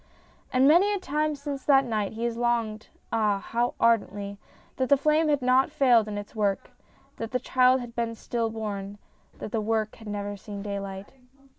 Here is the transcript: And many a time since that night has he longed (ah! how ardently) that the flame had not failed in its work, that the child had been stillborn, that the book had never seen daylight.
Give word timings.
And 0.51 0.67
many 0.67 0.91
a 0.95 0.99
time 0.99 1.35
since 1.35 1.63
that 1.65 1.85
night 1.85 2.13
has 2.13 2.33
he 2.33 2.39
longed 2.39 2.87
(ah! 3.13 3.37
how 3.37 3.75
ardently) 3.79 4.39
that 4.77 4.89
the 4.89 4.97
flame 4.97 5.27
had 5.27 5.43
not 5.43 5.69
failed 5.69 6.07
in 6.07 6.17
its 6.17 6.33
work, 6.35 6.71
that 7.17 7.29
the 7.29 7.39
child 7.39 7.81
had 7.81 7.93
been 7.95 8.15
stillborn, 8.15 8.97
that 9.37 9.51
the 9.51 9.61
book 9.61 9.97
had 9.97 10.07
never 10.07 10.35
seen 10.35 10.63
daylight. 10.63 11.13